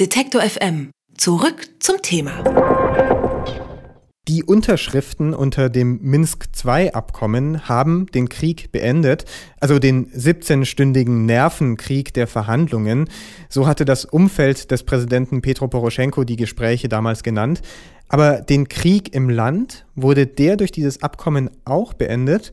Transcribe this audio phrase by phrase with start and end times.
[0.00, 0.90] Detektor FM.
[1.16, 2.42] Zurück zum Thema.
[4.26, 9.24] Die Unterschriften unter dem Minsk-II-Abkommen haben den Krieg beendet,
[9.60, 13.08] also den 17-stündigen Nervenkrieg der Verhandlungen.
[13.48, 17.62] So hatte das Umfeld des Präsidenten Petro Poroschenko die Gespräche damals genannt.
[18.08, 22.50] Aber den Krieg im Land wurde der durch dieses Abkommen auch beendet.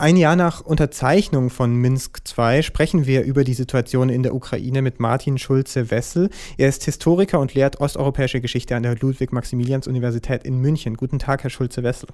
[0.00, 4.80] Ein Jahr nach Unterzeichnung von Minsk II sprechen wir über die Situation in der Ukraine
[4.80, 6.30] mit Martin Schulze-Wessel.
[6.56, 10.96] Er ist Historiker und lehrt osteuropäische Geschichte an der Ludwig-Maximilians-Universität in München.
[10.96, 12.08] Guten Tag, Herr Schulze-Wessel.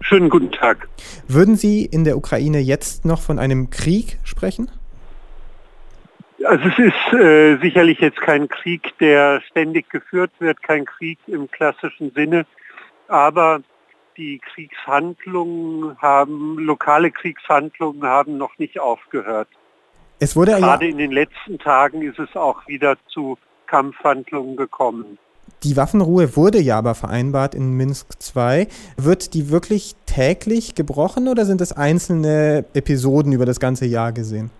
[0.00, 0.88] Schönen guten Tag.
[1.28, 4.68] Würden Sie in der Ukraine jetzt noch von einem Krieg sprechen?
[6.44, 11.48] Also es ist äh, sicherlich jetzt kein Krieg, der ständig geführt wird, kein Krieg im
[11.48, 12.46] klassischen Sinne,
[13.06, 13.62] aber
[14.20, 19.48] die Kriegshandlungen haben, lokale Kriegshandlungen haben noch nicht aufgehört.
[20.18, 25.18] Es wurde Gerade ja in den letzten Tagen ist es auch wieder zu Kampfhandlungen gekommen.
[25.62, 28.68] Die Waffenruhe wurde ja aber vereinbart in Minsk II.
[28.96, 34.50] Wird die wirklich täglich gebrochen oder sind es einzelne Episoden über das ganze Jahr gesehen?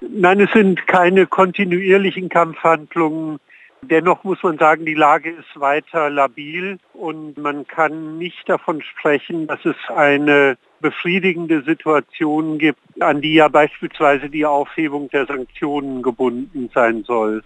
[0.00, 3.38] Nein, es sind keine kontinuierlichen Kampfhandlungen
[3.84, 9.46] Dennoch muss man sagen, die Lage ist weiter labil und man kann nicht davon sprechen,
[9.46, 16.70] dass es eine befriedigende Situation gibt, an die ja beispielsweise die Aufhebung der Sanktionen gebunden
[16.74, 17.42] sein soll.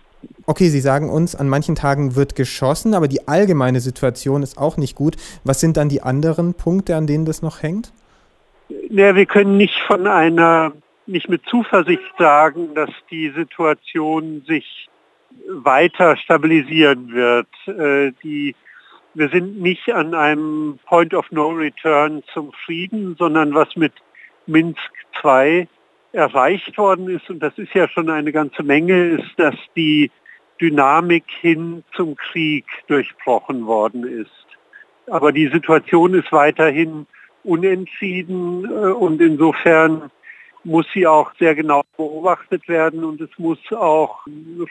[0.47, 4.77] Okay, Sie sagen uns, an manchen Tagen wird geschossen, aber die allgemeine Situation ist auch
[4.77, 5.16] nicht gut.
[5.44, 7.92] Was sind dann die anderen Punkte, an denen das noch hängt?
[8.91, 10.72] Ja, wir können nicht von einer,
[11.06, 14.89] nicht mit Zuversicht sagen, dass die Situation sich
[15.48, 17.48] weiter stabilisieren wird.
[17.67, 18.55] Äh, die,
[19.14, 23.92] wir sind nicht an einem Point of No Return zum Frieden, sondern was mit
[24.47, 24.91] Minsk
[25.25, 25.69] II
[26.12, 30.11] erreicht worden ist, und das ist ja schon eine ganze Menge, ist, dass die
[30.61, 34.31] Dynamik hin zum Krieg durchbrochen worden ist.
[35.06, 37.06] Aber die Situation ist weiterhin
[37.44, 40.10] unentschieden äh, und insofern
[40.69, 44.27] muss sie auch sehr genau beobachtet werden und es muss auch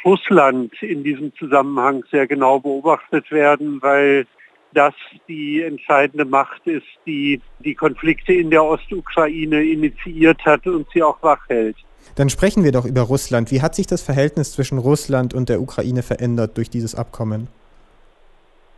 [0.05, 4.27] Russland in diesem Zusammenhang sehr genau beobachtet werden, weil
[4.73, 4.93] das
[5.27, 11.21] die entscheidende Macht ist, die die Konflikte in der Ostukraine initiiert hat und sie auch
[11.23, 11.77] wach hält.
[12.15, 13.51] Dann sprechen wir doch über Russland.
[13.51, 17.47] Wie hat sich das Verhältnis zwischen Russland und der Ukraine verändert durch dieses Abkommen?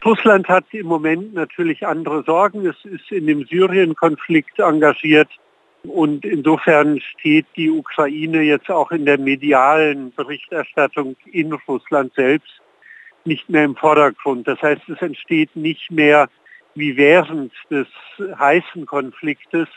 [0.06, 2.66] Russland hat im Moment natürlich andere Sorgen.
[2.66, 5.30] Es ist in dem Syrien-Konflikt engagiert.
[5.84, 12.62] Und insofern steht die Ukraine jetzt auch in der medialen Berichterstattung in Russland selbst
[13.26, 14.48] nicht mehr im Vordergrund.
[14.48, 16.30] Das heißt, es entsteht nicht mehr
[16.76, 17.88] wie während des
[18.38, 19.68] heißen Konfliktes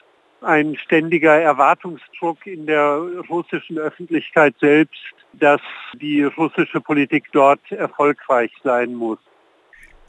[0.40, 5.00] ein ständiger Erwartungsdruck in der russischen Öffentlichkeit selbst,
[5.34, 5.60] dass
[5.94, 9.18] die russische Politik dort erfolgreich sein muss.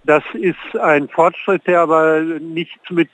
[0.06, 3.10] Das ist ein Fortschritt, der aber nichts mit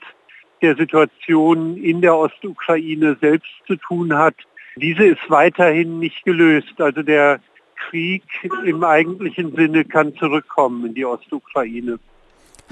[0.62, 4.34] der Situation in der Ostukraine selbst zu tun hat.
[4.76, 6.80] Diese ist weiterhin nicht gelöst.
[6.80, 7.40] Also der
[7.88, 8.22] Krieg
[8.64, 11.98] im eigentlichen Sinne kann zurückkommen in die Ostukraine.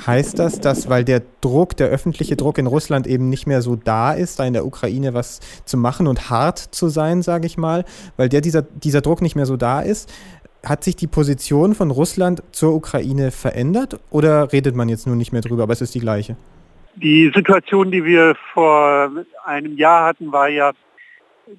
[0.07, 3.75] Heißt das, dass weil der Druck, der öffentliche Druck in Russland eben nicht mehr so
[3.75, 7.57] da ist, da in der Ukraine was zu machen und hart zu sein, sage ich
[7.59, 7.85] mal,
[8.17, 10.13] weil der, dieser, dieser Druck nicht mehr so da ist,
[10.65, 15.33] hat sich die Position von Russland zur Ukraine verändert oder redet man jetzt nur nicht
[15.33, 16.37] mehr drüber, aber es ist die gleiche?
[17.01, 19.13] Die Situation, die wir vor
[19.45, 20.73] einem Jahr hatten, war ja,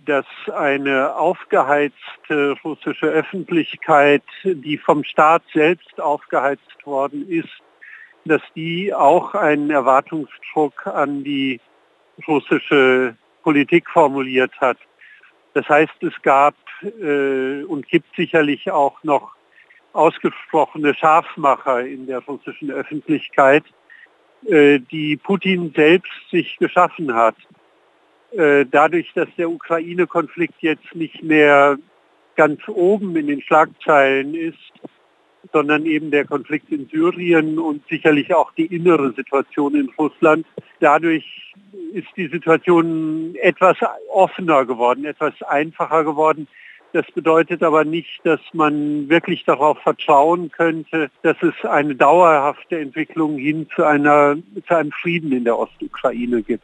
[0.05, 7.47] dass eine aufgeheizte russische Öffentlichkeit, die vom Staat selbst aufgeheizt worden ist,
[8.25, 11.61] dass die auch einen Erwartungsdruck an die
[12.27, 14.77] russische Politik formuliert hat.
[15.53, 19.31] Das heißt, es gab äh, und gibt sicherlich auch noch
[19.93, 23.63] ausgesprochene Scharfmacher in der russischen Öffentlichkeit,
[24.41, 27.35] die Putin selbst sich geschaffen hat.
[28.31, 31.77] Äh, dadurch, dass der Ukraine-Konflikt jetzt nicht mehr
[32.35, 34.57] ganz oben in den Schlagzeilen ist,
[35.51, 40.45] sondern eben der Konflikt in Syrien und sicherlich auch die innere Situation in Russland.
[40.79, 41.53] Dadurch
[41.93, 43.77] ist die Situation etwas
[44.09, 46.47] offener geworden, etwas einfacher geworden.
[46.93, 53.37] Das bedeutet aber nicht, dass man wirklich darauf vertrauen könnte, dass es eine dauerhafte Entwicklung
[53.37, 54.37] hin zu, einer,
[54.67, 56.63] zu einem Frieden in der Ostukraine gibt.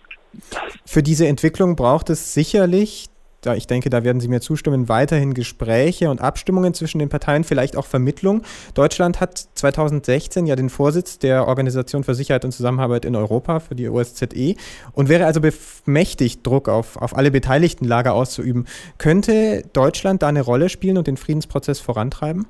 [0.86, 3.08] Für diese Entwicklung braucht es sicherlich
[3.46, 7.44] da, ich denke, da werden Sie mir zustimmen, weiterhin Gespräche und Abstimmungen zwischen den Parteien,
[7.44, 8.42] vielleicht auch Vermittlung.
[8.74, 13.76] Deutschland hat 2016 ja den Vorsitz der Organisation für Sicherheit und Zusammenarbeit in Europa, für
[13.76, 14.56] die OSZE,
[14.94, 18.66] und wäre also bemächtigt, Druck auf, auf alle beteiligten Lager auszuüben.
[18.98, 22.48] Könnte Deutschland da eine Rolle spielen und den Friedensprozess vorantreiben?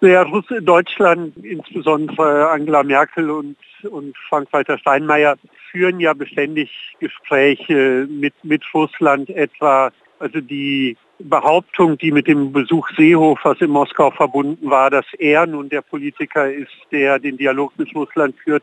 [0.00, 0.26] Ja,
[0.60, 3.56] Deutschland, insbesondere Angela Merkel und,
[3.90, 5.36] und Frank-Walter Steinmeier,
[5.70, 9.90] führen ja beständig Gespräche mit, mit Russland etwa.
[10.24, 15.68] Also die Behauptung, die mit dem Besuch Seehofers in Moskau verbunden war, dass er nun
[15.68, 18.62] der Politiker ist, der den Dialog mit Russland führt,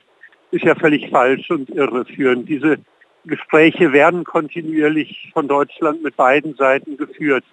[0.50, 2.50] ist ja völlig falsch und irreführend.
[2.50, 2.78] Diese
[3.26, 7.44] Gespräche werden kontinuierlich von Deutschland mit beiden Seiten geführt.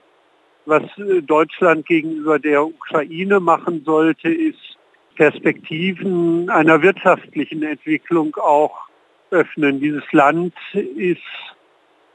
[0.64, 4.78] Was äh, Deutschland gegenüber der Ukraine machen sollte, ist
[5.16, 8.88] Perspektiven einer wirtschaftlichen Entwicklung auch
[9.30, 9.80] öffnen.
[9.80, 11.20] Dieses Land ist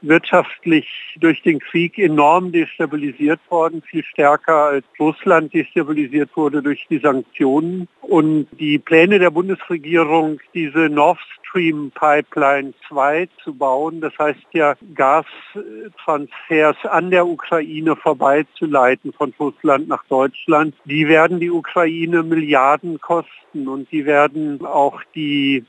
[0.06, 6.98] wirtschaftlich durch den Krieg enorm destabilisiert worden, viel stärker als Russland destabilisiert wurde durch die
[6.98, 7.88] Sanktionen.
[8.00, 11.18] Und die Pläne der Bundesregierung, diese Nord
[11.54, 19.86] Stream Pipeline 2 zu bauen, das heißt ja Gastransfers an der Ukraine vorbeizuleiten von Russland
[19.88, 25.64] nach Deutschland, die werden die Ukraine Milliarden kosten und die werden auch die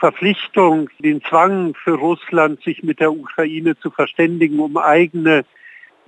[0.00, 5.44] Verpflichtung, den Zwang für Russland, sich mit der Ukraine zu verständigen, um eigene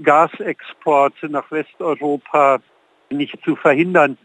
[0.03, 2.61] Gasexporte nach Westeuropa
[3.11, 4.17] nicht zu verhindern.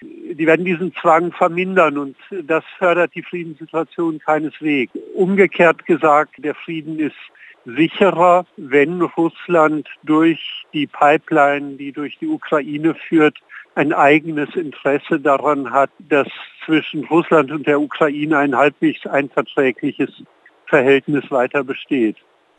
[0.00, 4.92] Die werden diesen Zwang vermindern und das fördert die Friedenssituation keineswegs.
[5.14, 7.16] Umgekehrt gesagt, der Frieden ist
[7.64, 13.38] sicherer, wenn Russland durch die Pipeline, die durch die Ukraine führt,
[13.74, 16.28] ein eigenes Interesse daran hat, dass
[16.68, 20.10] zwischen Russland und der Ukraine ein halbwegs einverträgliches
[20.66, 22.16] Verhältnis weiter besteht.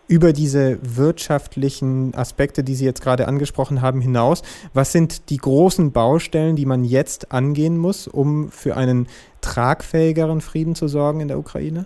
[0.07, 4.41] Über diese wirtschaftlichen Aspekte, die Sie jetzt gerade angesprochen haben, hinaus,
[4.73, 9.07] was sind die großen Baustellen, die man jetzt angehen muss, um für einen
[9.41, 11.85] tragfähigeren Frieden zu sorgen in der Ukraine?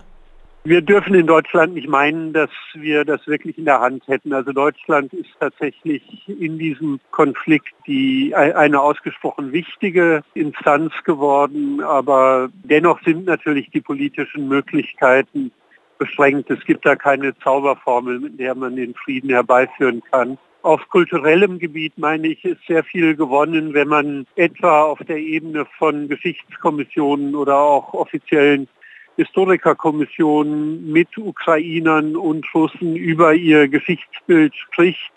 [0.66, 4.32] Wir dürfen in Deutschland nicht meinen, dass wir das wirklich in der Hand hätten.
[4.32, 13.02] Also Deutschland ist tatsächlich in diesem Konflikt die eine ausgesprochen wichtige Instanz geworden, aber dennoch
[13.04, 15.52] sind natürlich die politischen Möglichkeiten
[15.98, 16.50] beschränkt.
[16.50, 20.38] Es gibt da keine Zauberformel, mit der man den Frieden herbeiführen kann.
[20.62, 25.66] Auf kulturellem Gebiet, meine ich, ist sehr viel gewonnen, wenn man etwa auf der Ebene
[25.78, 28.70] von Geschichtskommissionen oder auch offiziellen
[29.18, 35.12] Historikerkommission mit Ukrainern und Russen über ihr Geschichtsbild spricht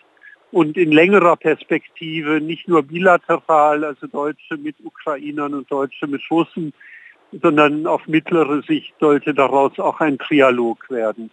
[0.52, 6.72] und in längerer Perspektive nicht nur bilateral, also Deutsche mit Ukrainern und Deutsche mit Russen,
[7.42, 11.30] sondern auf mittlere Sicht sollte daraus auch ein Trialog werden.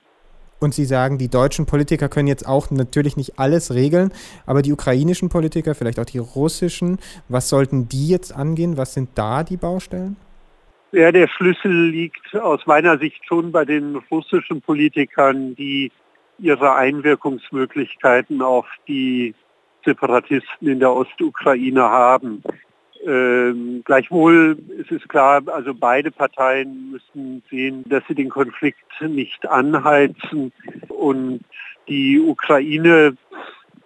[0.60, 4.14] Und Sie sagen, die deutschen Politiker können jetzt auch natürlich nicht alles regeln,
[4.46, 8.78] aber die ukrainischen Politiker, vielleicht auch die russischen, was sollten die jetzt angehen?
[8.78, 10.16] Was sind da die Baustellen?
[10.94, 15.92] Ja, der Schlüssel liegt aus meiner Sicht schon bei den russischen Politikern, die
[16.38, 19.34] ihre Einwirkungsmöglichkeiten auf die
[19.84, 22.44] Separatisten in der Ostukraine haben.
[23.08, 29.50] Ähm, gleichwohl ist es klar, also beide Parteien müssen sehen, dass sie den Konflikt nicht
[29.50, 30.52] anheizen
[30.90, 31.40] und
[31.88, 33.18] die Ukraine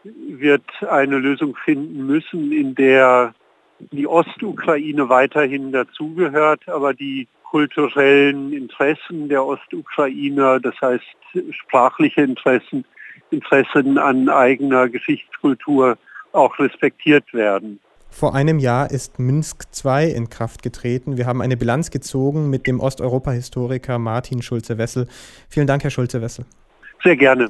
[0.03, 3.33] wird eine Lösung finden müssen, in der
[3.79, 11.03] die Ostukraine weiterhin dazugehört, aber die kulturellen Interessen der Ostukrainer, das heißt
[11.51, 12.85] sprachliche Interessen,
[13.31, 15.97] Interessen an eigener Geschichtskultur
[16.31, 17.79] auch respektiert werden.
[18.09, 21.17] Vor einem Jahr ist Minsk II in Kraft getreten.
[21.17, 25.07] Wir haben eine Bilanz gezogen mit dem Osteuropa-Historiker Martin Schulze-Wessel.
[25.49, 26.45] Vielen Dank, Herr Schulze-Wessel.
[27.03, 27.49] Sehr gerne.